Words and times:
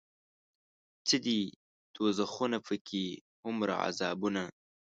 څه 1.07 1.15
دي 1.25 1.39
دوزخونه 1.95 2.57
پکې 2.67 3.03
هومره 3.41 3.73
عذابونه 3.85 4.43